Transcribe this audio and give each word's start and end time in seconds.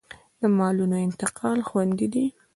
د 0.41 0.43
مالونو 0.57 0.95
انتقال 1.07 1.59
خوندي 1.67 2.07
دی 2.13 2.25